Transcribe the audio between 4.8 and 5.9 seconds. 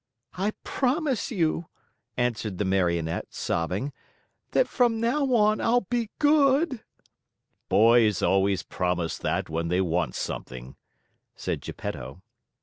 now on I'll